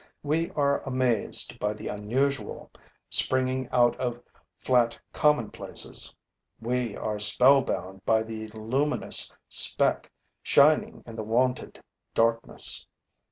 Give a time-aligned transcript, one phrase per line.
[0.23, 2.71] We are amazed by the unusual,
[3.11, 4.19] springing out of
[4.57, 6.11] flat commonplaces;
[6.59, 10.11] we are spellbound by the luminous speck
[10.41, 11.83] shining in the wonted
[12.15, 12.87] darkness.